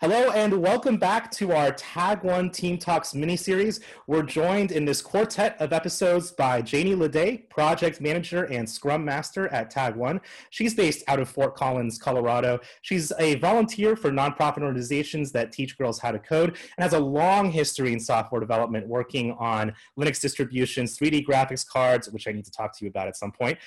Hello 0.00 0.30
and 0.30 0.62
welcome 0.62 0.96
back 0.96 1.28
to 1.32 1.52
our 1.52 1.72
Tag 1.72 2.22
One 2.22 2.50
Team 2.50 2.78
Talks 2.78 3.16
mini-series. 3.16 3.80
We're 4.06 4.22
joined 4.22 4.70
in 4.70 4.84
this 4.84 5.02
quartet 5.02 5.60
of 5.60 5.72
episodes 5.72 6.30
by 6.30 6.62
Janie 6.62 6.94
Ledet, 6.94 7.50
Project 7.50 8.00
Manager 8.00 8.44
and 8.44 8.70
Scrum 8.70 9.04
Master 9.04 9.48
at 9.48 9.72
Tag 9.72 9.96
One. 9.96 10.20
She's 10.50 10.72
based 10.72 11.02
out 11.08 11.18
of 11.18 11.28
Fort 11.28 11.56
Collins, 11.56 11.98
Colorado. 11.98 12.60
She's 12.82 13.10
a 13.18 13.34
volunteer 13.40 13.96
for 13.96 14.12
nonprofit 14.12 14.62
organizations 14.62 15.32
that 15.32 15.50
teach 15.50 15.76
girls 15.76 15.98
how 15.98 16.12
to 16.12 16.20
code 16.20 16.50
and 16.50 16.84
has 16.84 16.92
a 16.92 17.00
long 17.00 17.50
history 17.50 17.92
in 17.92 17.98
software 17.98 18.40
development 18.40 18.86
working 18.86 19.32
on 19.32 19.74
Linux 19.98 20.20
distributions, 20.20 20.96
3D 20.96 21.26
graphics 21.26 21.66
cards, 21.66 22.08
which 22.10 22.28
I 22.28 22.30
need 22.30 22.44
to 22.44 22.52
talk 22.52 22.72
to 22.78 22.84
you 22.84 22.88
about 22.88 23.08
at 23.08 23.16
some 23.16 23.32
point, 23.32 23.58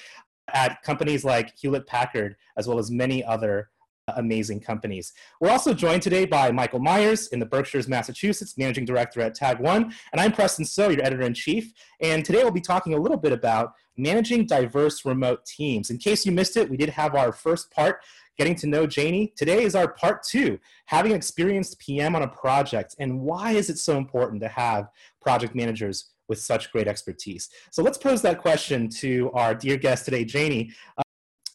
at 0.54 0.82
companies 0.82 1.26
like 1.26 1.54
Hewlett 1.60 1.88
Packard, 1.88 2.38
as 2.56 2.70
well 2.70 2.80
as 2.80 2.90
many 2.90 3.22
other 3.22 3.70
amazing 4.16 4.60
companies. 4.60 5.14
We're 5.40 5.52
also 5.52 5.74
joined 5.74 6.02
today 6.02 6.26
by 6.26 6.52
Michael 6.52 6.80
Meyers 6.80 7.28
in 7.28 7.40
the 7.40 7.46
Berkshires, 7.46 7.88
Massachusetts, 7.88 8.58
Managing 8.58 8.86
Director 8.86 9.22
at 9.22 9.36
Tag 9.36 9.60
One, 9.60 9.94
and 10.12 10.22
I'm 10.22 10.32
Preston 10.32 10.66
So, 10.66 10.90
your 10.90 11.04
Editor 11.04 11.24
in 11.24 11.34
Chief. 11.34 11.74
And 12.00 12.26
today 12.26 12.44
we'll 12.44 12.52
be 12.52 12.62
talking 12.62 12.94
a 12.94 12.98
little 12.98 13.18
bit 13.18 13.32
about 13.32 13.74
managing 13.98 14.46
diverse 14.46 15.06
remote 15.06 15.46
teams. 15.46 15.90
In 15.90 15.98
case 15.98 16.26
you 16.26 16.32
missed 16.32 16.58
it, 16.58 16.70
we 16.70 16.78
did 16.78 16.90
have 16.90 17.16
our 17.16 17.32
first 17.32 17.72
part 17.72 18.02
getting 18.38 18.56
to 18.56 18.68
know 18.68 18.88
Janie. 18.88 19.34
Today 19.36 19.64
is 19.64 19.76
our 19.76 19.88
part 19.88 20.24
two, 20.24 20.60
having 20.86 21.12
an 21.12 21.18
experienced 21.18 21.80
PM 21.80 22.16
on 22.16 22.24
a 22.24 22.28
project, 22.28 22.96
and 23.00 23.22
why 23.22 23.52
is 23.52 23.70
it 23.70 23.78
so 23.78 23.98
important 23.98 24.42
to 24.42 24.48
have 24.48 24.90
project 25.22 25.54
managers 25.54 26.12
with 26.28 26.40
such 26.40 26.72
great 26.72 26.88
expertise? 26.88 27.50
So 27.72 27.84
let's 27.84 27.98
pose 27.98 28.22
that 28.24 28.42
question 28.42 28.90
to 28.90 29.30
our 29.34 29.54
dear 29.54 29.78
guest 29.78 30.06
today, 30.06 30.26
Janie. 30.26 30.72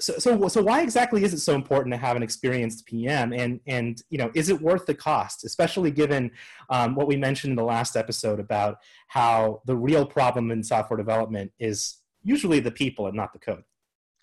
So, 0.00 0.18
so, 0.18 0.48
so 0.48 0.62
why 0.62 0.82
exactly 0.82 1.24
is 1.24 1.32
it 1.32 1.38
so 1.38 1.55
important 1.55 1.92
to 1.95 1.98
have 1.98 2.16
an 2.16 2.23
experienced 2.23 2.86
PM 2.86 3.32
and, 3.32 3.60
and 3.66 4.02
you 4.10 4.19
know, 4.19 4.30
is 4.34 4.48
it 4.48 4.60
worth 4.60 4.86
the 4.86 4.95
cost, 4.95 5.45
especially 5.45 5.91
given 5.91 6.30
um, 6.69 6.95
what 6.95 7.06
we 7.06 7.16
mentioned 7.16 7.52
in 7.52 7.56
the 7.56 7.64
last 7.64 7.96
episode 7.96 8.38
about 8.38 8.78
how 9.08 9.62
the 9.66 9.77
real 9.77 10.05
problem 10.05 10.50
in 10.50 10.62
software 10.62 10.98
development 10.98 11.53
is 11.58 11.98
usually 12.22 12.61
the 12.61 12.70
people 12.70 13.06
and 13.06 13.16
not 13.16 13.33
the 13.33 13.38
code? 13.38 13.64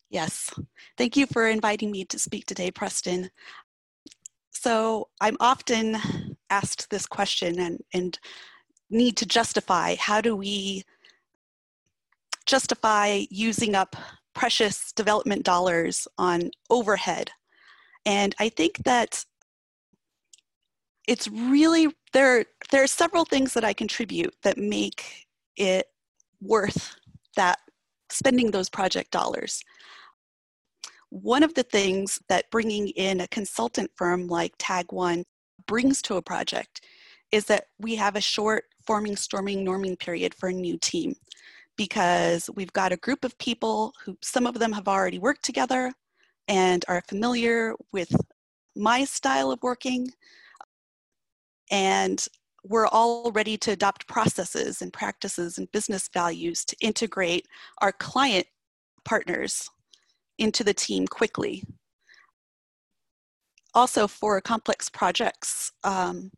Yes. 0.09 0.51
Thank 0.97 1.17
you 1.17 1.25
for 1.25 1.47
inviting 1.47 1.89
me 1.89 2.05
to 2.05 2.19
speak 2.19 2.45
today, 2.45 2.69
Preston. 2.69 3.31
So 4.51 5.09
I'm 5.19 5.37
often 5.39 5.97
asked 6.49 6.89
this 6.91 7.07
question 7.07 7.59
and, 7.59 7.79
and 7.93 8.19
need 8.89 9.17
to 9.17 9.25
justify 9.25 9.95
how 9.95 10.21
do 10.21 10.35
we 10.35 10.83
justify 12.45 13.23
using 13.29 13.73
up 13.73 13.95
precious 14.33 14.91
development 14.93 15.43
dollars 15.43 16.07
on 16.17 16.51
overhead. 16.69 17.31
And 18.05 18.35
I 18.39 18.49
think 18.49 18.77
that 18.85 19.23
it's 21.07 21.27
really 21.27 21.87
there 22.13 22.45
there 22.71 22.83
are 22.83 22.87
several 22.87 23.25
things 23.25 23.53
that 23.53 23.65
I 23.65 23.73
contribute 23.73 24.33
that 24.43 24.57
make 24.57 25.27
it 25.57 25.87
worth 26.41 26.95
that 27.35 27.59
spending 28.09 28.51
those 28.51 28.69
project 28.69 29.11
dollars. 29.11 29.63
One 31.09 31.43
of 31.43 31.53
the 31.53 31.63
things 31.63 32.19
that 32.29 32.49
bringing 32.51 32.89
in 32.89 33.21
a 33.21 33.27
consultant 33.27 33.91
firm 33.95 34.27
like 34.27 34.53
Tag 34.57 34.91
One 34.91 35.23
brings 35.67 36.01
to 36.03 36.15
a 36.15 36.21
project 36.21 36.81
is 37.31 37.45
that 37.45 37.65
we 37.79 37.95
have 37.95 38.15
a 38.15 38.21
short 38.21 38.65
forming, 38.85 39.15
storming, 39.15 39.65
norming 39.65 39.97
period 39.97 40.33
for 40.33 40.49
a 40.49 40.53
new 40.53 40.77
team 40.77 41.15
because 41.77 42.49
we've 42.55 42.73
got 42.73 42.91
a 42.91 42.97
group 42.97 43.23
of 43.23 43.37
people 43.37 43.93
who 44.03 44.17
some 44.21 44.45
of 44.45 44.59
them 44.59 44.71
have 44.71 44.87
already 44.87 45.19
worked 45.19 45.43
together 45.43 45.91
and 46.47 46.85
are 46.87 47.01
familiar 47.07 47.73
with 47.91 48.13
my 48.75 49.03
style 49.03 49.51
of 49.51 49.59
working 49.61 50.11
and 51.71 52.27
we're 52.63 52.87
all 52.87 53.31
ready 53.31 53.57
to 53.57 53.71
adopt 53.71 54.07
processes 54.07 54.81
and 54.81 54.93
practices 54.93 55.57
and 55.57 55.71
business 55.71 56.09
values 56.13 56.63
to 56.65 56.75
integrate 56.81 57.45
our 57.81 57.91
client 57.91 58.47
partners 59.03 59.69
into 60.37 60.63
the 60.63 60.73
team 60.73 61.05
quickly. 61.07 61.63
Also 63.73 64.07
for 64.07 64.39
complex 64.39 64.89
projects, 64.89 65.71
um, 65.83 66.31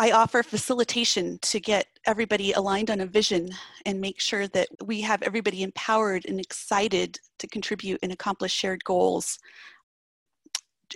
I 0.00 0.12
offer 0.12 0.42
facilitation 0.42 1.38
to 1.42 1.60
get 1.60 1.86
everybody 2.06 2.52
aligned 2.52 2.90
on 2.90 3.02
a 3.02 3.06
vision 3.06 3.50
and 3.84 4.00
make 4.00 4.18
sure 4.18 4.48
that 4.48 4.68
we 4.82 5.02
have 5.02 5.20
everybody 5.20 5.62
empowered 5.62 6.24
and 6.24 6.40
excited 6.40 7.18
to 7.38 7.46
contribute 7.46 7.98
and 8.02 8.10
accomplish 8.10 8.50
shared 8.50 8.82
goals. 8.84 9.38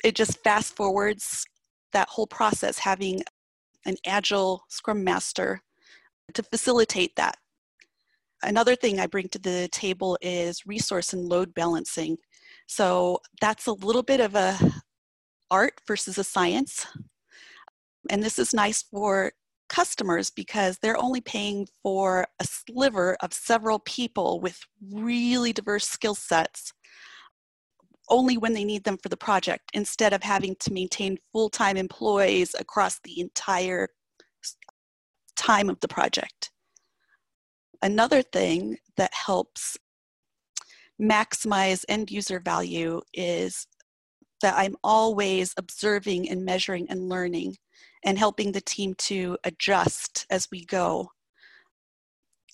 It 0.03 0.14
just 0.14 0.43
fast 0.43 0.75
forwards 0.75 1.44
that 1.93 2.09
whole 2.09 2.26
process, 2.26 2.78
having 2.78 3.22
an 3.84 3.97
agile 4.06 4.64
scrum 4.70 5.04
master 5.04 5.60
to 6.32 6.43
facilitate 6.43 7.14
that. 7.16 7.37
Another 8.43 8.75
thing 8.75 9.00
I 9.00 9.06
bring 9.06 9.28
to 9.28 9.38
the 9.38 9.69
table 9.70 10.16
is 10.22 10.64
resource 10.64 11.12
and 11.12 11.28
load 11.28 11.53
balancing. 11.53 12.16
So 12.69 13.20
that's 13.38 13.66
a 13.66 13.72
little 13.72 14.03
bit 14.03 14.20
of 14.20 14.34
a 14.34 14.59
art 15.50 15.75
versus 15.87 16.16
a 16.16 16.25
science. 16.25 16.87
And 18.10 18.22
this 18.22 18.38
is 18.38 18.54
nice 18.54 18.82
for 18.82 19.32
customers 19.69 20.31
because 20.31 20.78
they're 20.78 21.00
only 21.00 21.20
paying 21.20 21.66
for 21.82 22.26
a 22.41 22.44
sliver 22.44 23.16
of 23.20 23.32
several 23.32 23.78
people 23.81 24.41
with 24.41 24.60
really 24.92 25.53
diverse 25.53 25.88
skill 25.88 26.14
sets 26.14 26.72
only 28.10 28.37
when 28.37 28.53
they 28.53 28.64
need 28.64 28.84
them 28.84 28.98
for 29.03 29.09
the 29.09 29.16
project 29.16 29.70
instead 29.72 30.12
of 30.12 30.22
having 30.22 30.54
to 30.60 30.72
maintain 30.72 31.16
full-time 31.32 31.76
employees 31.76 32.54
across 32.59 33.00
the 33.03 33.20
entire 33.20 33.88
time 35.37 35.70
of 35.70 35.81
the 35.81 35.88
project. 35.88 36.50
Another 37.82 38.22
thing 38.22 38.76
that 38.97 39.12
helps 39.14 39.76
maximize 41.00 41.84
end 41.88 42.10
user 42.10 42.41
value 42.41 43.00
is 43.12 43.66
that 44.43 44.54
I'm 44.56 44.76
always 44.84 45.54
observing 45.56 46.28
and 46.31 46.44
measuring 46.44 46.87
and 46.91 47.09
learning 47.09 47.56
and 48.04 48.19
helping 48.19 48.53
the 48.53 48.60
team 48.60 48.94
to 48.98 49.37
adjust 49.44 50.26
as 50.31 50.48
we 50.50 50.65
go. 50.65 51.10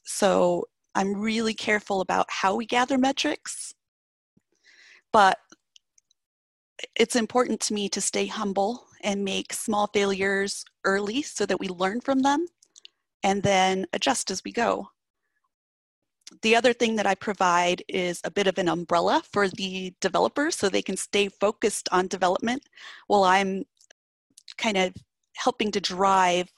So 0.04 0.68
I'm 0.94 1.20
really 1.20 1.54
careful 1.54 2.00
about 2.00 2.26
how 2.28 2.54
we 2.54 2.66
gather 2.66 2.98
metrics, 2.98 3.74
but 5.12 5.38
it's 6.96 7.16
important 7.16 7.60
to 7.60 7.74
me 7.74 7.88
to 7.90 8.00
stay 8.00 8.26
humble 8.26 8.86
and 9.02 9.24
make 9.24 9.52
small 9.52 9.88
failures 9.92 10.64
early 10.84 11.22
so 11.22 11.46
that 11.46 11.60
we 11.60 11.68
learn 11.68 12.00
from 12.00 12.20
them 12.20 12.46
and 13.22 13.42
then 13.42 13.86
adjust 13.92 14.30
as 14.30 14.42
we 14.44 14.52
go. 14.52 14.88
The 16.42 16.54
other 16.54 16.72
thing 16.72 16.96
that 16.96 17.06
I 17.06 17.14
provide 17.16 17.82
is 17.88 18.20
a 18.24 18.30
bit 18.30 18.46
of 18.46 18.56
an 18.58 18.68
umbrella 18.68 19.22
for 19.32 19.48
the 19.48 19.92
developers 20.00 20.54
so 20.54 20.68
they 20.68 20.82
can 20.82 20.96
stay 20.96 21.28
focused 21.28 21.88
on 21.90 22.06
development 22.06 22.62
while 23.08 23.24
I'm 23.24 23.64
kind 24.56 24.76
of 24.76 24.94
helping 25.44 25.70
to 25.72 25.80
drive 25.80 26.52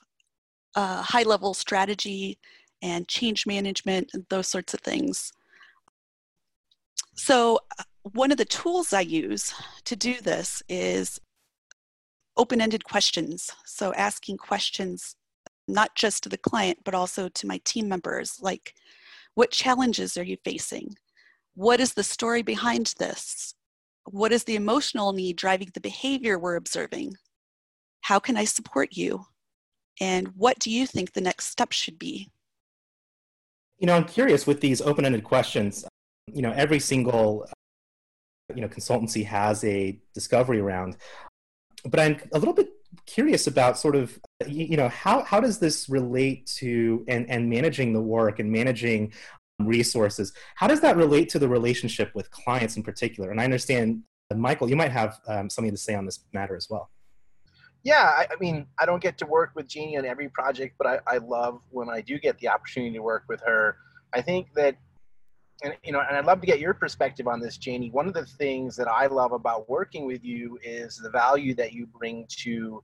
uh, 0.75 1.03
high 1.03 1.23
level 1.23 1.55
strategy 1.55 2.39
and 2.83 3.07
change 3.09 3.47
management 3.47 4.11
and 4.13 4.27
those 4.29 4.49
sorts 4.49 4.75
of 4.75 4.81
things. 4.81 5.33
So 7.15 7.61
uh, 7.79 7.85
one 8.03 8.33
of 8.33 8.39
the 8.39 8.45
tools 8.45 8.93
I 8.93 9.03
use 9.03 9.55
to 9.85 9.95
do 9.95 10.21
this 10.21 10.63
is 10.69 11.21
open-ended 12.37 12.85
questions. 12.85 13.51
So 13.65 13.93
asking 13.95 14.39
questions 14.39 15.15
not 15.69 15.95
just 15.95 16.23
to 16.23 16.29
the 16.29 16.39
client, 16.39 16.79
but 16.85 16.95
also 16.95 17.29
to 17.29 17.47
my 17.47 17.61
team 17.65 17.89
members, 17.89 18.39
like 18.41 18.75
what 19.35 19.51
challenges 19.51 20.17
are 20.17 20.25
you 20.25 20.37
facing? 20.45 20.97
What 21.55 21.81
is 21.81 21.95
the 21.95 22.03
story 22.03 22.43
behind 22.43 22.95
this? 22.99 23.55
What 24.11 24.33
is 24.33 24.45
the 24.45 24.57
emotional 24.57 25.13
need 25.13 25.37
driving 25.37 25.71
the 25.73 25.81
behavior 25.81 26.39
we're 26.39 26.57
observing? 26.57 27.15
How 28.03 28.19
can 28.19 28.37
I 28.37 28.45
support 28.45 28.91
you? 28.93 29.27
And 30.01 30.29
what 30.37 30.59
do 30.59 30.71
you 30.71 30.87
think 30.87 31.13
the 31.13 31.21
next 31.21 31.47
step 31.47 31.73
should 31.73 31.99
be? 31.99 32.31
You 33.79 33.87
know, 33.87 33.97
I'm 33.97 34.05
curious 34.05 34.47
with 34.47 34.61
these 34.61 34.81
open-ended 34.81 35.25
questions. 35.25 35.85
You 36.33 36.43
know, 36.43 36.53
every 36.53 36.79
single 36.79 37.47
you 38.55 38.61
know 38.61 38.69
consultancy 38.69 39.25
has 39.25 39.65
a 39.65 39.99
discovery 40.15 40.61
round, 40.61 40.97
but 41.85 41.99
I'm 41.99 42.19
a 42.33 42.39
little 42.39 42.55
bit 42.55 42.71
curious 43.07 43.47
about 43.47 43.79
sort 43.79 43.97
of 43.97 44.19
you 44.47 44.77
know 44.77 44.89
how 44.89 45.23
how 45.23 45.41
does 45.41 45.59
this 45.59 45.89
relate 45.89 46.47
to 46.47 47.05
and 47.09 47.29
and 47.31 47.49
managing 47.49 47.93
the 47.93 48.01
work 48.01 48.39
and 48.39 48.51
managing 48.51 49.13
resources 49.61 50.33
how 50.57 50.67
does 50.67 50.81
that 50.81 50.97
relate 50.97 51.29
to 51.29 51.39
the 51.39 51.49
relationship 51.49 52.11
with 52.15 52.31
clients 52.31 52.77
in 52.77 52.83
particular 52.83 53.31
and 53.31 53.41
i 53.41 53.45
understand 53.45 54.03
michael 54.35 54.69
you 54.69 54.77
might 54.77 54.91
have 54.91 55.21
um, 55.29 55.49
something 55.49 55.71
to 55.71 55.79
say 55.79 55.95
on 55.95 56.05
this 56.05 56.21
matter 56.33 56.57
as 56.57 56.69
well 56.69 56.91
yeah, 57.85 58.13
I, 58.17 58.27
I, 58.31 58.37
mean, 58.41 58.67
I 58.79 58.87
don't 58.87 59.03
get 59.03 59.19
to 59.19 59.27
work 59.27 59.51
with 59.55 59.67
Jeannie 59.67 59.99
on 59.99 60.05
every 60.05 60.29
project, 60.29 60.75
but 60.79 60.87
I, 60.87 60.99
I 61.07 61.19
love 61.19 61.63
when 61.71 61.89
I 61.89 62.01
do 62.01 62.19
get 62.19 62.39
the 62.39 62.49
opportunity 62.49 62.95
to 62.95 63.03
work 63.03 63.25
with 63.29 63.41
her. 63.47 63.77
I 64.13 64.21
think 64.21 64.53
that 64.55 64.77
and 65.63 65.77
you 65.85 65.93
know, 65.93 66.01
and 66.01 66.17
I'd 66.17 66.25
love 66.25 66.41
to 66.41 66.47
get 66.47 66.59
your 66.59 66.75
perspective 66.75 67.29
on 67.29 67.41
this, 67.41 67.57
Janie. 67.57 67.91
One 67.91 68.09
of 68.09 68.15
the 68.15 68.27
things 68.27 68.77
that 68.77 68.89
I 68.89 69.07
love 69.07 69.33
about 69.33 69.69
working 69.69 70.07
with 70.07 70.25
you 70.25 70.59
is 70.63 70.97
the 70.97 71.11
value 71.11 71.55
that 71.55 71.73
you 71.73 71.87
bring 71.87 72.27
to 72.41 72.83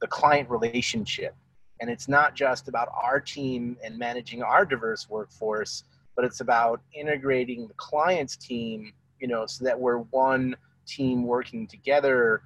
the 0.00 0.06
client 0.06 0.48
relationship. 0.48 1.34
And 1.80 1.90
it's 1.90 2.08
not 2.08 2.34
just 2.34 2.68
about 2.68 2.88
our 3.00 3.20
team 3.20 3.76
and 3.84 3.98
managing 3.98 4.42
our 4.42 4.64
diverse 4.64 5.08
workforce, 5.10 5.84
but 6.16 6.24
it's 6.24 6.40
about 6.40 6.80
integrating 6.94 7.66
the 7.66 7.74
client's 7.74 8.36
team, 8.36 8.92
you 9.20 9.28
know, 9.28 9.44
so 9.46 9.64
that 9.64 9.78
we're 9.78 9.98
one 9.98 10.56
team 10.86 11.24
working 11.24 11.66
together 11.66 12.42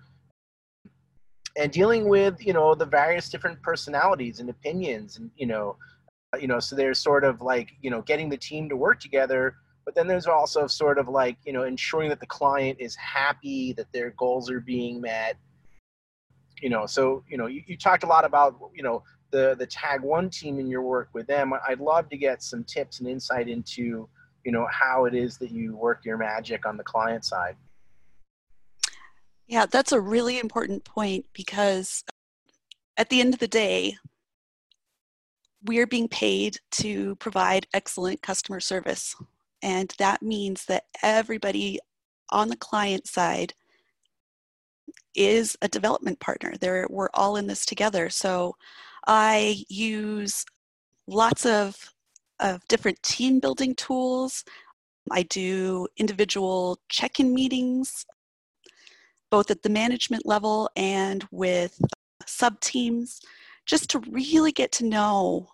and 1.59 1.71
dealing 1.71 2.09
with, 2.09 2.45
you 2.45 2.53
know, 2.53 2.75
the 2.75 2.87
various 2.87 3.29
different 3.29 3.61
personalities 3.63 4.41
and 4.41 4.49
opinions 4.49 5.19
and, 5.19 5.31
you 5.37 5.47
know, 5.47 5.77
uh, 6.33 6.39
you 6.39 6.47
know, 6.47 6.61
so 6.61 6.77
there's 6.77 6.99
sort 6.99 7.25
of 7.25 7.43
like, 7.43 7.73
you 7.83 7.91
know, 7.91 8.01
getting 8.03 8.29
the 8.29 8.37
team 8.37 8.69
to 8.69 8.77
work 8.77 9.01
together 9.01 9.55
but 9.89 9.95
then 9.95 10.07
there's 10.07 10.27
also 10.27 10.67
sort 10.67 10.99
of 10.99 11.09
like 11.09 11.39
you 11.47 11.53
know 11.55 11.63
ensuring 11.63 12.11
that 12.11 12.21
the 12.21 12.27
client 12.27 12.77
is 12.79 12.95
happy 12.97 13.73
that 13.73 13.91
their 13.91 14.11
goals 14.19 14.51
are 14.51 14.61
being 14.61 15.01
met. 15.01 15.39
You 16.61 16.69
know 16.69 16.85
so 16.85 17.25
you 17.27 17.39
know 17.39 17.47
you, 17.47 17.63
you 17.67 17.75
talked 17.75 18.03
a 18.03 18.07
lot 18.07 18.27
about 18.27 18.61
you 18.75 18.83
know 18.83 19.03
the 19.31 19.57
the 19.59 19.65
tag 19.65 20.03
one 20.03 20.29
team 20.29 20.61
in 20.61 20.67
your 20.67 20.83
work 20.83 21.09
with 21.15 21.27
them. 21.27 21.55
I'd 21.67 21.81
love 21.81 22.11
to 22.11 22.19
get 22.19 22.43
some 22.43 22.65
tips 22.65 23.01
and 23.01 23.09
insight 23.09 23.49
into 23.49 24.07
you 24.45 24.53
know 24.53 24.67
how 24.71 25.07
it 25.07 25.15
is 25.15 25.39
that 25.39 25.51
you 25.51 25.75
work 25.75 26.05
your 26.05 26.19
magic 26.19 26.67
on 26.67 26.77
the 26.77 26.85
client 26.85 27.25
side 27.25 27.57
yeah 29.49 29.67
that's 29.67 29.93
a 29.93 30.01
really 30.01 30.39
important 30.39 30.85
point 30.85 31.25
because 31.33 32.05
at 32.97 33.09
the 33.09 33.21
end 33.21 33.35
of 33.35 33.41
the 33.41 33.49
day 33.49 33.97
we 35.65 35.79
are 35.79 35.87
being 35.87 36.09
paid 36.09 36.59
to 36.71 37.17
provide 37.17 37.67
excellent 37.75 38.23
customer 38.23 38.61
service 38.61 39.17
and 39.63 39.93
that 39.99 40.23
means 40.23 40.67
that 40.67 40.85
everybody 41.03 41.81
on 42.31 42.49
the 42.49 42.57
client 42.57 43.07
side 43.07 43.55
is 45.15 45.57
a 45.63 45.69
development 45.69 46.21
partner. 46.21 46.55
They're, 46.61 46.87
we're 46.89 47.09
all 47.15 47.37
in 47.37 47.47
this 47.47 47.67
together. 47.67 48.09
So 48.09 48.55
I 49.07 49.65
use 49.69 50.45
lots 51.07 51.45
of, 51.47 51.93
of 52.41 52.67
different 52.69 53.03
team 53.03 53.41
building 53.41 53.75
tools. 53.75 54.45
I 55.11 55.23
do 55.25 55.89
individual 55.97 56.79
check-in 56.89 57.35
meetings, 57.35 58.07
both 59.31 59.51
at 59.51 59.63
the 59.63 59.69
management 59.69 60.27
level 60.27 60.71
and 60.77 61.27
with 61.31 61.81
sub 62.27 62.61
teams, 62.61 63.21
just 63.67 63.91
to 63.91 64.01
really 64.11 64.53
get 64.53 64.73
to 64.73 64.85
know 64.85 65.49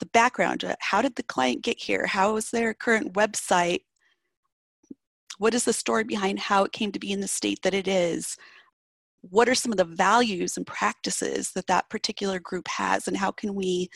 the 0.00 0.06
background. 0.06 0.64
Uh, 0.64 0.74
how 0.80 1.02
did 1.02 1.16
the 1.16 1.22
client 1.22 1.62
get 1.62 1.80
here? 1.80 2.06
How 2.06 2.36
is 2.36 2.50
their 2.50 2.74
current 2.74 3.12
website? 3.14 3.80
What 5.38 5.54
is 5.54 5.64
the 5.64 5.72
story 5.72 6.04
behind 6.04 6.38
how 6.38 6.64
it 6.64 6.72
came 6.72 6.92
to 6.92 6.98
be 6.98 7.12
in 7.12 7.20
the 7.20 7.28
state 7.28 7.60
that 7.62 7.74
it 7.74 7.88
is? 7.88 8.36
What 9.22 9.48
are 9.48 9.54
some 9.54 9.72
of 9.72 9.78
the 9.78 9.84
values 9.84 10.56
and 10.56 10.66
practices 10.66 11.52
that 11.52 11.66
that 11.66 11.88
particular 11.90 12.38
group 12.38 12.68
has, 12.68 13.08
and 13.08 13.16
how 13.16 13.30
can 13.30 13.54
we 13.54 13.88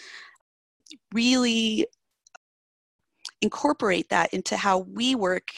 really 1.12 1.86
incorporate 3.42 4.08
that 4.08 4.32
into 4.32 4.56
how 4.56 4.78
we 4.78 5.14
work 5.14 5.48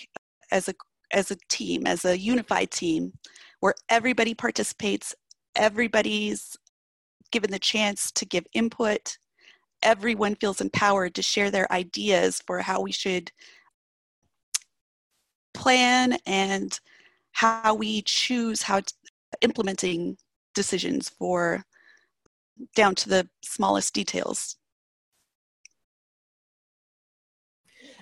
as 0.51 0.69
a 0.69 0.75
as 1.13 1.31
a 1.31 1.37
team, 1.49 1.87
as 1.87 2.05
a 2.05 2.19
unified 2.19 2.71
team, 2.71 3.13
where 3.61 3.75
everybody 3.89 4.35
participates, 4.35 5.15
everybody's 5.57 6.57
given 7.31 7.51
the 7.51 7.59
chance 7.59 8.11
to 8.13 8.25
give 8.25 8.45
input, 8.53 9.19
everyone 9.83 10.35
feels 10.35 10.61
empowered 10.61 11.15
to 11.15 11.23
share 11.23 11.51
their 11.51 11.71
ideas 11.73 12.43
for 12.47 12.61
how 12.61 12.81
we 12.81 12.93
should 12.93 13.31
plan 15.55 16.17
and 16.27 16.81
how 17.33 17.75
we 17.75 18.03
choose 18.03 18.63
how 18.63 18.81
to, 18.81 18.93
implementing 19.43 20.17
decisions 20.55 21.09
for 21.09 21.65
down 22.75 22.95
to 22.97 23.09
the 23.09 23.29
smallest 23.43 23.95
details. 23.95 24.57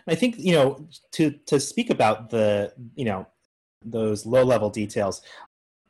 I 0.08 0.14
think 0.14 0.38
you 0.38 0.52
know 0.52 0.88
to 1.12 1.31
to 1.46 1.60
speak 1.60 1.90
about 1.90 2.31
the 2.31 2.72
you 2.94 3.05
know 3.05 3.26
those 3.84 4.26
low 4.26 4.44
level 4.44 4.70
details. 4.70 5.22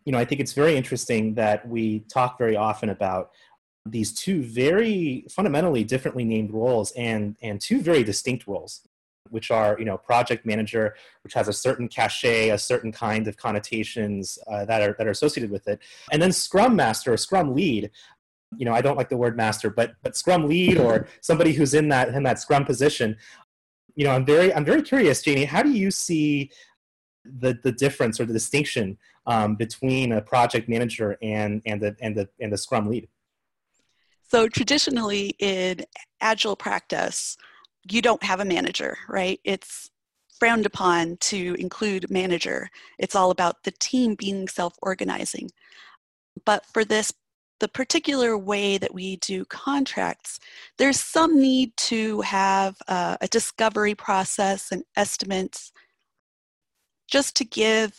You 0.04 0.12
know, 0.12 0.18
I 0.18 0.24
think 0.24 0.40
it's 0.40 0.54
very 0.54 0.76
interesting 0.76 1.34
that 1.34 1.68
we 1.68 2.00
talk 2.00 2.38
very 2.38 2.56
often 2.56 2.88
about 2.88 3.30
these 3.84 4.12
two 4.12 4.42
very 4.42 5.26
fundamentally 5.30 5.84
differently 5.84 6.24
named 6.24 6.52
roles 6.52 6.92
and 6.92 7.36
and 7.42 7.60
two 7.60 7.80
very 7.80 8.02
distinct 8.02 8.46
roles 8.46 8.82
which 9.30 9.50
are 9.50 9.76
you 9.78 9.84
know 9.84 9.96
project 9.96 10.46
manager 10.46 10.94
which 11.22 11.34
has 11.34 11.48
a 11.48 11.52
certain 11.52 11.88
cachet 11.88 12.50
a 12.50 12.58
certain 12.58 12.92
kind 12.92 13.28
of 13.28 13.36
connotations 13.36 14.38
uh, 14.50 14.64
that 14.64 14.82
are 14.82 14.94
that 14.98 15.06
are 15.06 15.10
associated 15.10 15.50
with 15.50 15.66
it 15.68 15.78
and 16.12 16.20
then 16.20 16.32
scrum 16.32 16.76
master 16.76 17.12
or 17.12 17.16
scrum 17.16 17.54
lead 17.54 17.90
you 18.56 18.64
know 18.64 18.72
i 18.72 18.80
don't 18.80 18.96
like 18.96 19.08
the 19.08 19.16
word 19.16 19.36
master 19.36 19.70
but 19.70 19.92
but 20.02 20.16
scrum 20.16 20.48
lead 20.48 20.78
or 20.78 21.06
somebody 21.20 21.52
who's 21.52 21.74
in 21.74 21.88
that 21.88 22.08
in 22.08 22.22
that 22.22 22.38
scrum 22.38 22.64
position 22.64 23.16
you 23.94 24.04
know 24.04 24.10
i'm 24.10 24.24
very 24.24 24.52
i'm 24.54 24.64
very 24.64 24.82
curious 24.82 25.22
janie 25.22 25.44
how 25.44 25.62
do 25.62 25.70
you 25.70 25.90
see 25.90 26.50
the 27.24 27.58
the 27.62 27.72
difference 27.72 28.20
or 28.20 28.24
the 28.24 28.32
distinction 28.32 28.96
um, 29.26 29.56
between 29.56 30.12
a 30.12 30.22
project 30.22 30.68
manager 30.68 31.18
and 31.22 31.60
and 31.66 31.80
the 31.80 31.94
and 32.00 32.16
the 32.16 32.28
and 32.40 32.52
the 32.52 32.58
scrum 32.58 32.88
lead 32.88 33.08
so 34.30 34.46
traditionally 34.46 35.34
in 35.38 35.86
agile 36.20 36.54
practice, 36.54 37.38
you 37.90 38.02
don't 38.02 38.22
have 38.22 38.40
a 38.40 38.44
manager, 38.44 38.98
right? 39.08 39.40
It's 39.42 39.90
frowned 40.38 40.66
upon 40.66 41.16
to 41.16 41.56
include 41.58 42.10
manager. 42.10 42.68
It's 42.98 43.16
all 43.16 43.30
about 43.30 43.64
the 43.64 43.70
team 43.70 44.14
being 44.14 44.46
self-organizing. 44.46 45.50
But 46.44 46.66
for 46.66 46.84
this, 46.84 47.12
the 47.60 47.68
particular 47.68 48.38
way 48.38 48.78
that 48.78 48.94
we 48.94 49.16
do 49.16 49.44
contracts, 49.46 50.38
there's 50.76 51.00
some 51.00 51.40
need 51.40 51.76
to 51.76 52.20
have 52.20 52.76
uh, 52.88 53.16
a 53.20 53.28
discovery 53.28 53.94
process 53.94 54.70
and 54.70 54.84
estimates 54.96 55.72
just 57.10 57.34
to 57.36 57.44
give, 57.44 57.98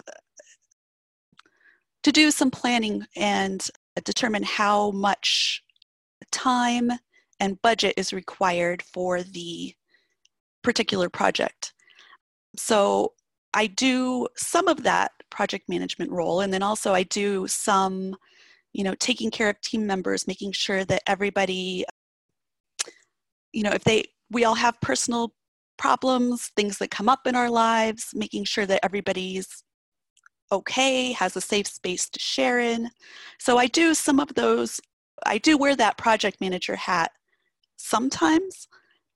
to 2.03 2.11
do 2.11 2.31
some 2.31 2.51
planning 2.51 3.05
and 3.15 3.69
determine 4.03 4.43
how 4.43 4.91
much 4.91 5.63
time 6.31 6.91
and 7.39 7.61
budget 7.61 7.93
is 7.97 8.13
required 8.13 8.81
for 8.81 9.23
the 9.23 9.73
particular 10.63 11.09
project. 11.09 11.73
So 12.55 13.13
I 13.53 13.67
do 13.67 14.27
some 14.35 14.67
of 14.67 14.83
that 14.83 15.11
project 15.29 15.69
management 15.69 16.11
role 16.11 16.41
and 16.41 16.53
then 16.53 16.63
also 16.63 16.93
I 16.93 17.03
do 17.03 17.47
some 17.47 18.15
you 18.73 18.83
know 18.83 18.95
taking 18.95 19.31
care 19.31 19.49
of 19.49 19.59
team 19.61 19.85
members 19.85 20.27
making 20.27 20.51
sure 20.51 20.85
that 20.85 21.01
everybody 21.07 21.85
you 23.51 23.63
know 23.63 23.71
if 23.71 23.83
they 23.83 24.03
we 24.31 24.45
all 24.45 24.55
have 24.55 24.79
personal 24.81 25.33
problems 25.77 26.51
things 26.55 26.77
that 26.77 26.91
come 26.91 27.09
up 27.09 27.25
in 27.25 27.35
our 27.35 27.49
lives 27.49 28.09
making 28.13 28.43
sure 28.43 28.65
that 28.65 28.83
everybody's 28.83 29.63
okay 30.51 31.11
has 31.11 31.35
a 31.35 31.41
safe 31.41 31.67
space 31.67 32.09
to 32.09 32.19
share 32.19 32.59
in. 32.59 32.89
So 33.37 33.57
i 33.57 33.67
do 33.67 33.93
some 33.93 34.19
of 34.19 34.33
those 34.35 34.81
I 35.25 35.37
do 35.37 35.57
wear 35.57 35.75
that 35.75 35.97
project 35.97 36.39
manager 36.41 36.75
hat 36.75 37.11
sometimes, 37.77 38.67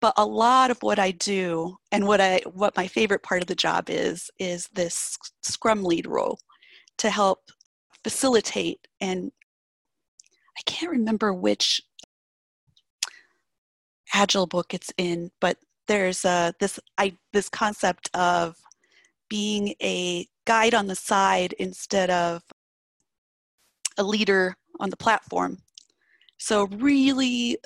but 0.02 0.14
a 0.18 0.26
lot 0.26 0.72
of 0.72 0.78
what 0.82 1.00
I 1.00 1.12
do 1.12 1.78
and 1.92 2.08
what 2.08 2.22
I 2.22 2.42
what 2.54 2.76
my 2.76 2.88
favorite 2.88 3.24
part 3.24 3.42
of 3.42 3.48
the 3.48 3.56
job 3.56 3.90
is 3.90 4.30
is 4.40 4.70
this 4.74 5.18
scrum 5.42 5.84
lead 5.84 6.08
role 6.08 6.40
to 6.98 7.10
help 7.10 7.40
facilitate 8.04 8.86
and 9.00 9.32
can't 10.66 10.92
remember 10.92 11.34
which 11.34 11.82
agile 14.14 14.48
book 14.48 14.74
it's 14.74 14.92
in, 14.98 15.32
but 15.42 15.58
there's 15.88 16.24
uh, 16.26 16.52
this 16.60 16.80
I 16.98 17.18
this 17.34 17.50
concept 17.50 18.10
of 18.14 18.56
being 19.30 19.76
a 19.82 20.28
guide 20.46 20.74
on 20.74 20.88
the 20.88 20.96
side 20.96 21.54
instead 21.54 22.10
of 22.10 22.44
a 23.98 24.04
leader 24.04 24.56
on 24.80 24.90
the 24.90 24.98
platform. 24.98 25.60
So 26.38 26.68
really 26.68 27.58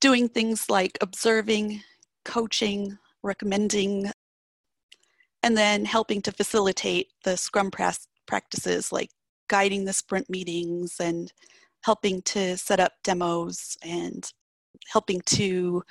doing 0.00 0.28
things 0.28 0.68
like 0.68 0.98
observing, 1.00 1.82
coaching, 2.24 2.98
recommending, 3.22 4.10
and 5.42 5.56
then 5.56 5.84
helping 5.84 6.22
to 6.22 6.32
facilitate 6.32 7.08
the 7.24 7.36
Scrum 7.36 7.70
practices 8.26 8.92
like 8.92 9.10
guiding 9.52 9.84
the 9.84 9.92
sprint 9.92 10.28
meetings 10.28 10.98
and 10.98 11.32
helping 11.82 12.22
to 12.22 12.56
set 12.56 12.80
up 12.80 12.92
demos 13.04 13.76
and 13.82 14.32
helping 14.88 15.20
to 15.26 15.82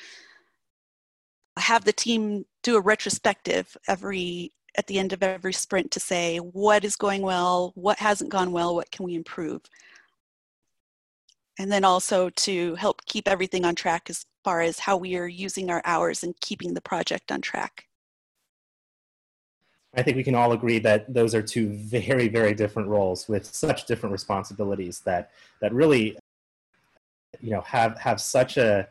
have 1.58 1.86
the 1.86 1.94
team 1.94 2.44
do 2.64 2.76
a 2.76 2.82
retrospective 2.82 3.78
every 3.88 4.52
at 4.78 4.88
the 4.88 4.98
end 4.98 5.14
of 5.14 5.22
every 5.22 5.54
sprint 5.54 5.92
to 5.92 6.00
say 6.00 6.38
what 6.38 6.84
is 6.84 6.96
going 6.96 7.22
well, 7.22 7.72
what 7.76 8.00
hasn't 8.00 8.32
gone 8.32 8.52
well, 8.52 8.74
what 8.74 8.90
can 8.92 9.06
we 9.06 9.16
improve 9.16 9.62
and 11.60 11.72
then 11.72 11.86
also 11.86 12.30
to 12.32 12.74
help 12.76 13.06
keep 13.06 13.28
everything 13.28 13.66
on 13.66 13.76
track 13.76 14.10
as 14.10 14.26
far 14.44 14.62
as 14.62 14.80
how 14.80 14.98
we 14.98 15.16
are 15.16 15.28
using 15.28 15.70
our 15.70 15.82
hours 15.86 16.24
and 16.24 16.40
keeping 16.42 16.74
the 16.74 16.82
project 16.82 17.32
on 17.32 17.40
track. 17.40 17.86
I 19.96 20.02
think 20.04 20.16
we 20.16 20.24
can 20.24 20.36
all 20.36 20.54
agree 20.54 20.80
that 20.80 21.14
those 21.14 21.36
are 21.36 21.42
two 21.42 21.70
very, 21.70 22.30
very 22.30 22.54
different 22.54 22.88
roles 22.88 23.28
with 23.28 23.46
such 23.46 23.86
different 23.86 24.14
responsibilities 24.14 25.02
that 25.02 25.32
that 25.60 25.74
really, 25.74 26.18
you 27.42 27.52
know, 27.52 27.62
have 27.62 27.98
have 27.98 28.22
such 28.22 28.58
a 28.58 28.88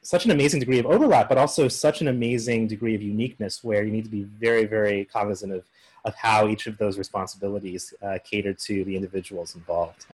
such 0.00 0.24
an 0.24 0.30
amazing 0.30 0.60
degree 0.60 0.78
of 0.78 0.86
overlap, 0.86 1.28
but 1.28 1.38
also 1.38 1.68
such 1.68 2.00
an 2.00 2.08
amazing 2.08 2.66
degree 2.66 2.94
of 2.94 3.02
uniqueness 3.02 3.62
where 3.62 3.84
you 3.84 3.92
need 3.92 4.04
to 4.04 4.10
be 4.10 4.22
very, 4.22 4.64
very 4.64 5.04
cognizant 5.04 5.52
of 5.52 5.64
of 6.04 6.14
how 6.14 6.48
each 6.48 6.66
of 6.66 6.78
those 6.78 6.98
responsibilities 6.98 7.94
uh, 8.02 8.18
cater 8.24 8.52
to 8.54 8.84
the 8.84 8.96
individuals 8.96 9.54
involved. 9.54 10.06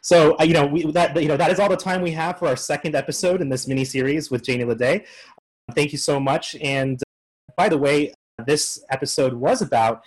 So, 0.00 0.36
uh, 0.40 0.44
you 0.44 0.54
know, 0.54 0.66
we, 0.66 0.90
that, 0.92 1.20
you 1.20 1.28
know, 1.28 1.36
that 1.36 1.50
is 1.50 1.60
all 1.60 1.68
the 1.68 1.76
time 1.76 2.00
we 2.00 2.10
have 2.12 2.38
for 2.38 2.48
our 2.48 2.56
second 2.56 2.94
episode 2.94 3.40
in 3.40 3.48
this 3.50 3.68
mini 3.68 3.84
series 3.84 4.30
with 4.30 4.42
Janie 4.42 4.64
Ledet. 4.64 5.06
Thank 5.74 5.92
you 5.92 5.98
so 5.98 6.18
much. 6.18 6.56
And 6.56 6.96
uh, 6.96 7.52
by 7.56 7.68
the 7.68 7.78
way, 7.78 8.14
this 8.46 8.82
episode 8.90 9.34
was 9.34 9.62
about 9.62 10.02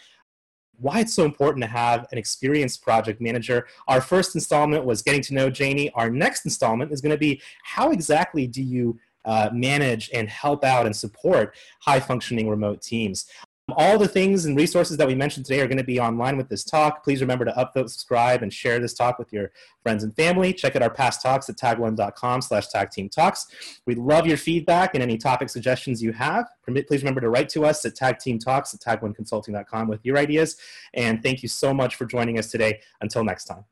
why 0.80 1.00
it's 1.00 1.14
so 1.14 1.24
important 1.24 1.64
to 1.64 1.70
have 1.70 2.08
an 2.12 2.18
experienced 2.18 2.82
project 2.82 3.22
manager. 3.22 3.68
Our 3.88 4.02
first 4.02 4.36
installment 4.36 4.86
was 4.86 5.02
getting 5.02 5.22
to 5.24 5.34
know 5.34 5.50
Janie. 5.50 5.92
Our 5.92 6.10
next 6.10 6.46
installment 6.46 6.92
is 6.92 7.02
going 7.02 7.12
to 7.12 7.18
be 7.18 7.42
how 7.64 7.92
exactly 7.92 8.48
do 8.48 8.62
you 8.62 9.00
uh, 9.26 9.50
manage 9.54 10.10
and 10.14 10.28
help 10.28 10.64
out 10.64 10.86
and 10.86 10.96
support 10.96 11.56
high 11.82 12.00
functioning 12.00 12.50
remote 12.50 12.82
teams. 12.82 13.26
All 13.78 13.98
the 13.98 14.08
things 14.08 14.46
and 14.46 14.56
resources 14.56 14.98
that 14.98 15.08
we 15.08 15.16
mentioned 15.16 15.46
today 15.46 15.62
are 15.62 15.68
going 15.68 15.78
to 15.78 15.84
be 15.84 16.00
online 16.00 16.38
with 16.38 16.50
this 16.50 16.64
talk. 16.64 17.04
Please 17.04 17.22
remember 17.22 17.46
to 17.46 17.52
upvote, 17.52 17.90
subscribe, 17.90 18.44
and 18.44 18.54
share 18.54 18.80
this 18.80 18.94
talk 18.94 19.20
with 19.20 19.32
your 19.34 19.52
friends 19.82 20.04
and 20.04 20.16
family. 20.16 20.54
Check 20.54 20.76
out 20.76 20.82
our 20.82 20.90
past 20.90 21.22
talks 21.22 21.50
at 21.50 21.58
tag1.com 21.58 22.42
slash 22.42 22.68
tagteamtalks. 22.70 23.46
We 23.86 23.96
love 23.96 24.26
your 24.26 24.38
feedback 24.38 24.94
and 24.94 25.04
any 25.04 25.18
topic 25.18 25.50
suggestions 25.50 26.02
you 26.02 26.14
have. 26.14 26.48
Please 26.66 27.02
remember 27.02 27.22
to 27.22 27.30
write 27.30 27.50
to 27.50 27.66
us 27.66 27.84
at 27.86 27.96
tagteamtalks 27.96 28.74
at 28.74 29.02
tag1consulting.com 29.02 29.88
with 29.88 30.06
your 30.06 30.18
ideas. 30.18 30.58
And 30.94 31.22
thank 31.22 31.44
you 31.44 31.50
so 31.50 31.74
much 31.74 31.96
for 31.96 32.06
joining 32.06 32.40
us 32.40 32.50
today. 32.50 32.80
Until 33.02 33.24
next 33.24 33.46
time. 33.46 33.66